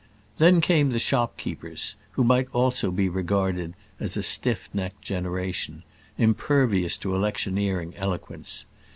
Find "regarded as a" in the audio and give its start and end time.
3.07-4.23